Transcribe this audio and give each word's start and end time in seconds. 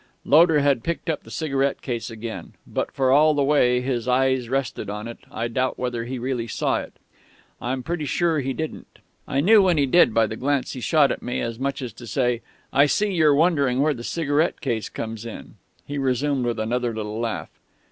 Loder 0.25 0.61
had 0.61 0.81
picked 0.83 1.11
up 1.11 1.21
the 1.21 1.29
cigarette 1.29 1.83
case 1.83 2.09
again, 2.09 2.53
but 2.65 2.91
for 2.91 3.11
all 3.11 3.35
the 3.35 3.43
way 3.43 3.81
his 3.81 4.07
eyes 4.07 4.49
rested 4.49 4.89
on 4.89 5.07
it 5.07 5.19
I 5.31 5.47
doubt 5.47 5.77
whether 5.77 6.05
he 6.05 6.17
really 6.17 6.47
saw 6.47 6.79
it. 6.79 6.93
I'm 7.61 7.83
pretty 7.83 8.05
sure 8.05 8.39
he 8.39 8.51
didn't; 8.51 8.97
I 9.27 9.41
knew 9.41 9.61
when 9.61 9.77
he 9.77 9.85
did 9.85 10.11
by 10.11 10.25
the 10.25 10.35
glance 10.35 10.71
he 10.73 10.79
shot 10.81 11.11
at 11.11 11.21
me, 11.21 11.39
as 11.39 11.59
much 11.59 11.83
as 11.83 11.93
to 11.93 12.07
say 12.07 12.41
"I 12.73 12.87
see 12.87 13.13
you're 13.13 13.35
wondering 13.35 13.79
where 13.83 13.93
the 13.93 14.03
cigarette 14.03 14.59
case 14.59 14.89
comes 14.89 15.23
in."... 15.23 15.53
He 15.85 15.99
resumed 15.99 16.45
with 16.47 16.57
another 16.59 16.95
little 16.95 17.19
laugh. 17.19 17.49